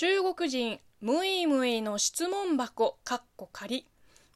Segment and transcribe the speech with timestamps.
[0.00, 3.86] 中国人ムイムイの質問箱かっこ仮。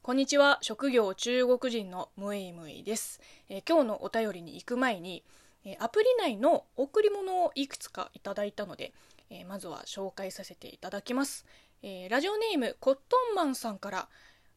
[0.03, 0.59] こんにちは。
[0.61, 5.23] 職業中国人のムイムイです、えー、今日のお便りに行く前に、
[5.65, 8.93] えー、アプリ内の贈り物をいくつかいただいたので、
[9.31, 11.47] えー、まずは紹介させていただきます、
[11.81, 14.07] えラジオネームコットンマンさんから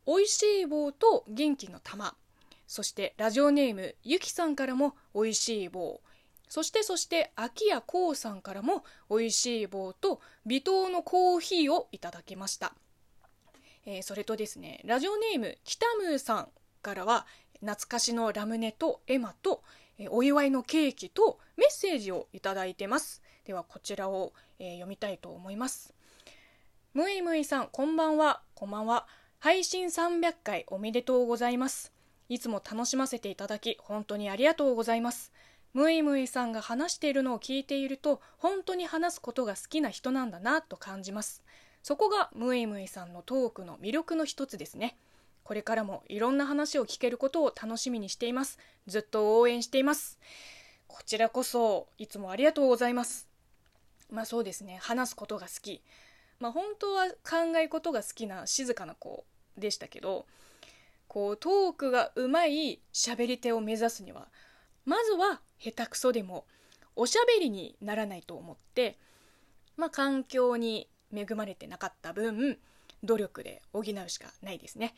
[0.06, 2.14] 美味しい棒と元気の玉。
[2.66, 6.02] そしてラジオネームゆきさんからも美味しい棒。
[6.48, 12.74] そしてそして秋谷こうさんからも美味しい棒と微糖のコーヒーをいただきました、
[13.86, 16.48] えー、それとですねラジオネーム北ムーさん
[16.82, 17.26] からは
[17.60, 19.62] 懐かしのラムネとエマと、
[19.98, 23.22] えー、お祝いのケーキとメッセージをいただいてます。
[23.44, 25.94] ではこちらを、えー、読みたいと思います。
[26.94, 28.42] むいむいさんこんばんは。
[28.54, 29.06] こんばんは。
[29.40, 31.92] 配信300回おめでとうございます。
[32.28, 35.32] いつも楽しませていただき本当にありがとうございます。
[35.74, 41.42] ムイムイさんが話しているのを聞いていると本当に話すことが好きな人なんだなと感じます。
[41.82, 44.96] そこがムイムイさんのトークの魅力の一つですね。
[45.44, 48.58] これからもいろんな話を聞けることを楽しみにしています。
[48.86, 50.18] ずっと応援しています。
[50.86, 53.28] こちらこそいつもありがとうございます。
[54.10, 54.78] まあそうですね。
[54.80, 55.82] 話すことが好き。
[56.40, 59.24] まあ本当は考えことが好きな静かな子
[59.56, 60.26] でしたけど
[61.08, 64.28] こうトークがうまい喋り手を目指すには
[64.88, 66.46] まずは下手くそでも
[66.96, 68.96] おしゃべりにならないと思って、
[69.76, 72.58] まあ、環境に恵まれてなかった分
[73.04, 74.94] 努力で補うしかないですね。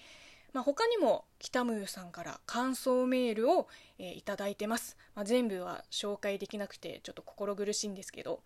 [0.53, 3.67] まあ、他にも北ムーさんから感想メールを、
[3.99, 8.43] えー、いただいてます、まあ、全部は紹介できなくてちょっと心苦しいんですけど、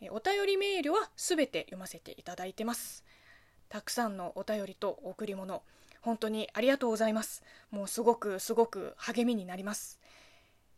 [0.00, 3.04] えー、お便りメールは全て読ませていただいてます。
[3.68, 5.64] たくさんのお便りと贈り物
[6.02, 7.42] 本当にありがとうございます。
[7.72, 9.98] もうすごくすごく励みになります。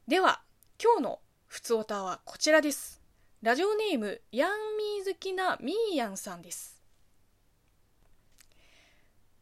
[0.09, 0.41] では
[0.81, 1.19] 今日の
[1.49, 3.03] ふつおたはこちらです。
[3.43, 6.81] ラジオネームヤンミー好きなミーヤンさんです。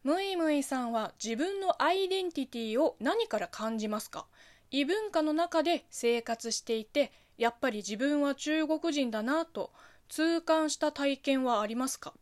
[0.05, 4.25] ムイムイさんは自分のアイデンティティを何から感じますか？
[4.71, 9.71] 異文化の中で生活していてやっぱり自分は中国人だなと
[10.09, 12.15] 痛感した体験はありますか？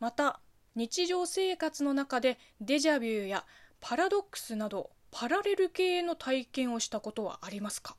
[0.00, 0.40] また
[0.74, 3.44] 日常生活の中でデジャビューや
[3.80, 7.96] パラドックスなどパラレル系の体験をしたことはありますか？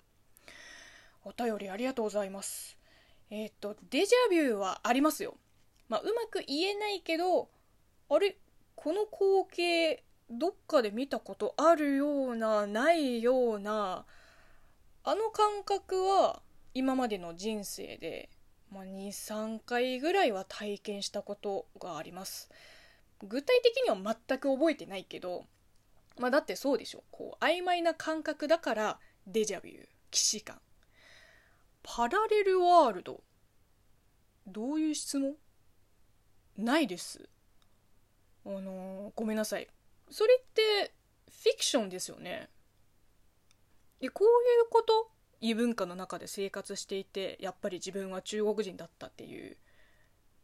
[1.23, 2.77] お便りありがとうございます。
[3.29, 5.37] えっ、ー、とデジャビューはありますよ。
[5.87, 7.47] まあ、うまく言えないけど
[8.09, 8.35] あれ？
[8.75, 14.05] この光景どっかで見たことあるようなないような
[15.05, 16.41] あの感覚は
[16.73, 18.29] 今までの人生で、
[18.69, 22.49] まあ、23回ぐらいは体験したことがあります。
[23.23, 23.95] 具体的には
[24.27, 25.45] 全く覚えてないけど
[26.17, 27.03] まあだってそうでしょ。
[27.11, 29.77] こう曖昧な感覚だからデジャビュー
[30.11, 30.61] 既視感。
[31.83, 33.21] パラレルワールド
[34.47, 35.35] どういう質問？
[36.57, 37.29] ないです。
[38.45, 39.67] あのー、ごめんなさい。
[40.09, 40.93] それって
[41.27, 42.49] フィクションですよね。
[44.01, 44.29] えこうい
[44.61, 45.11] うこと？
[45.41, 49.57] 異文化の中で生活していてやっぱり自分は中国人だったっていう。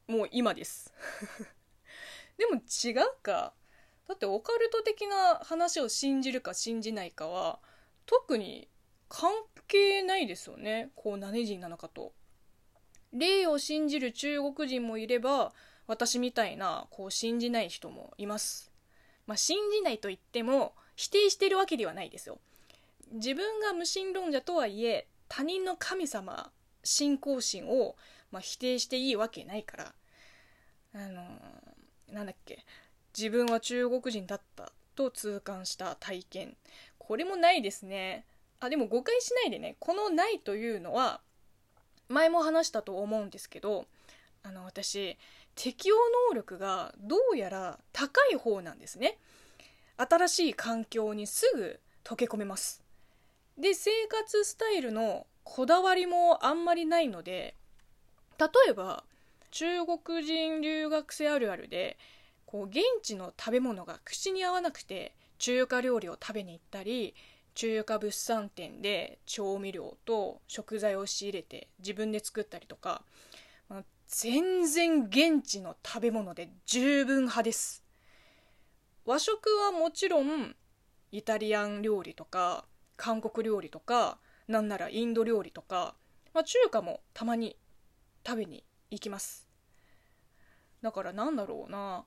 [0.07, 0.93] もう今です。
[2.37, 3.53] でも違うか。
[4.11, 7.59] だってオカルト的な話を信じるか信じないかは
[8.05, 8.67] 特に
[9.07, 9.31] 関
[9.69, 12.11] 係ないですよねこう何人なのかと。
[13.13, 15.53] 霊を信じる中国人もいれば
[15.87, 18.69] 私みたいなこう信じない人もいます。
[19.27, 22.39] まあ、信じないと言っても否定してるわけではないですよ。
[23.13, 26.51] 自分が無神論者とはいえ他人の神様
[26.83, 27.95] 信仰心を、
[28.29, 29.93] まあ、否定していいわけないから
[30.95, 32.65] あのー、なんだっけ
[33.17, 36.57] 自分は中国人だったと痛感した体験。
[36.97, 38.25] これもないですね。
[38.59, 39.75] あでも誤解しないでね。
[39.79, 41.21] この「ない」というのは
[42.07, 43.85] 前も話したと思うんですけど
[44.43, 45.17] あの私
[45.55, 45.95] 適応
[46.29, 49.17] 能力がどうやら高い方なんですね。
[49.97, 52.81] 新しい環境にすぐ溶け込めます。
[53.57, 57.55] で生活スタイルのこだわりもあんまりないので
[58.39, 59.03] 例えば
[59.51, 61.97] 中国人留学生あるあるで
[62.51, 67.15] こう現地の食べ物が口に合わなくて中華料理を食べに行ったり
[67.55, 73.03] 中華物産展で調味料と食材を仕入れて自分で作ったりとか、
[74.07, 77.85] 全然現地の食べ物で十分派です。
[79.05, 80.53] 和食はもちろん
[81.13, 82.65] イタリアン料理とか
[82.97, 85.95] 韓国料理とかなんならインド料理とか、
[86.33, 87.55] まあ、中華もたまに
[88.25, 89.47] 食べに行きます。
[90.81, 92.03] だからなんだろうな。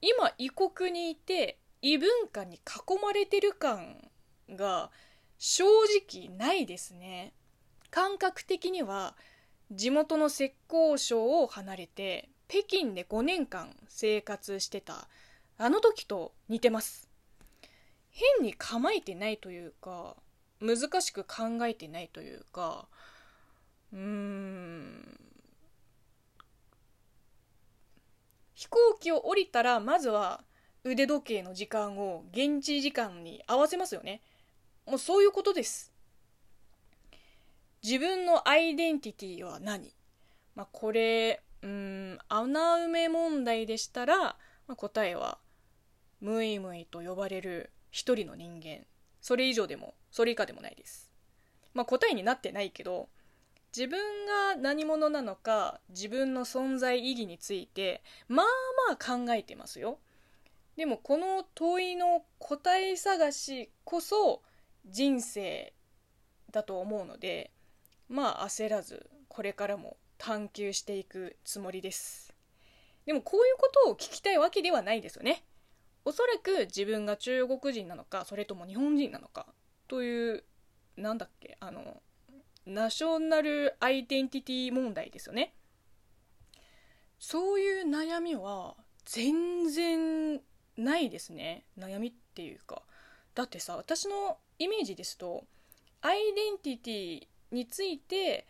[0.00, 2.60] 今異国にいて異文化に囲
[3.02, 4.08] まれてる感
[4.50, 4.90] が
[5.38, 7.32] 正直ないですね。
[7.90, 9.14] 感覚的には
[9.70, 10.54] 地元の浙
[10.94, 15.08] 江省を離れて北京で5年間生活してた。
[15.58, 17.08] あの時と似てます。
[18.10, 20.16] 変に構えてないというか
[20.60, 22.86] 難しく考えてないというか。
[23.92, 25.29] うーん。
[28.60, 30.44] 飛行機を降りたらまずは
[30.84, 34.20] 腕時計の時間を現地時間に合わせますよね。
[34.86, 35.94] もうそういうことです。
[37.82, 39.94] 自分のアイデンティティは何？
[40.54, 44.36] まあ、これうん穴埋め問題でしたら、ま
[44.68, 45.38] あ、答えは
[46.20, 48.84] ムイムイと呼ばれる一人の人間。
[49.22, 51.10] それ以上でもそれ以下でもないです。
[51.72, 53.08] まあ答えになってないけど
[53.76, 58.46] 自分が何者なのか自分の存在意義についてまあ
[58.88, 59.98] まあ考えてますよ。
[60.76, 64.42] でもこの問いの答え探しこそ
[64.86, 65.72] 人生
[66.50, 67.50] だと思うので
[68.08, 72.34] まあ焦らずこれからも探求していくつもりです。
[73.06, 75.44] でもこういうことを聞きたいわけではないですよね。
[76.04, 79.46] おそらく自分が中国人なのかそれとも日本人なのか
[79.86, 80.44] という
[80.96, 82.02] なんだっけあの
[82.66, 85.54] ナショナルアイデンティティ問題ですよね。
[87.18, 90.40] そういう悩みは全然
[90.76, 91.64] ないですね。
[91.78, 92.82] 悩みっていうか。
[93.34, 95.44] だってさ私のイメージですと
[96.02, 98.46] アイデンティティについて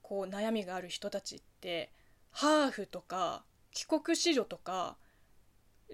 [0.00, 1.92] こう悩みがある人たちって
[2.30, 4.96] ハーフとか帰国子女とか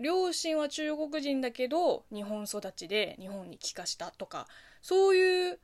[0.01, 4.47] 両親は中国人だけど日本育ちで日本に帰化したとか
[4.81, 5.61] そういう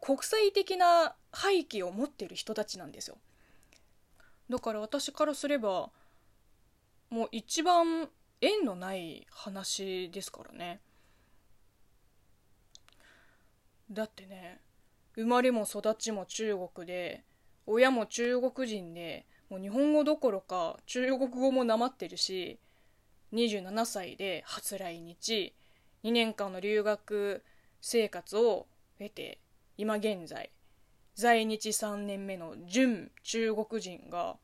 [0.00, 3.18] 国際的な背景を持ってる人たちなんですよ。
[4.48, 5.90] だから私からすれば
[7.10, 8.08] もう一番
[8.40, 10.80] 縁のない話ですからね。
[13.90, 14.60] だってね
[15.14, 17.24] 生まれも育ちも中国で
[17.66, 22.58] 親も中国人でもう日本語どころか中国語もなまってるし
[23.32, 25.54] 27歳で初来日
[26.04, 27.42] 2年間の留学
[27.80, 28.66] 生活を
[28.98, 29.38] 経て
[29.78, 30.50] 今現在。
[31.14, 34.36] 在日3年目の準中国人が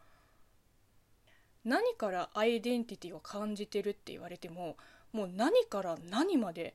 [1.64, 4.76] 何からアイデンティティを感じてるって言われても
[5.12, 6.74] もう何から何まで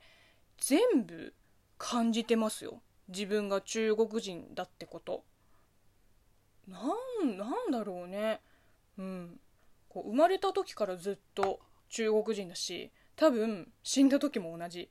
[0.57, 1.33] 全部
[1.77, 2.81] 感じてますよ。
[3.07, 5.23] 自分が中国人だってこと。
[6.67, 6.79] な
[7.23, 8.41] んなんだろうね。
[8.97, 9.39] うん。
[9.87, 11.59] こう生まれた時からずっと
[11.89, 14.89] 中国人だし多分死んだ時も同じ。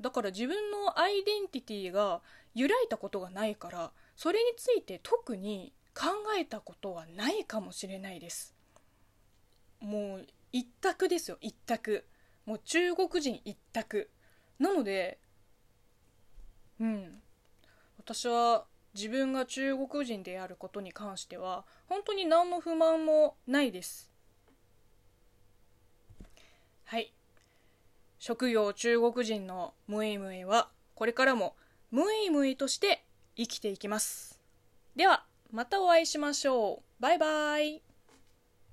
[0.00, 2.20] だから自分のアイデンティティが
[2.54, 6.06] 揺らいだことがないからそれについて特に考
[6.38, 8.54] えたことはないかもしれないです。
[9.80, 12.04] もう一択ですよ一択。
[12.46, 14.10] もう中国人一択。
[14.58, 15.18] なので
[16.80, 17.22] うん。
[17.98, 18.64] 私は
[18.94, 24.10] 自分が中国人であることに関しては本当に何の不満もないです。
[26.84, 27.12] はい。
[28.18, 31.56] 職業中国人のムイムイはこれからも
[31.92, 33.04] ムイムイとして
[33.36, 34.40] 生きていきます。
[34.96, 37.02] ではまたお会いしましょう。
[37.02, 37.91] バイバイ。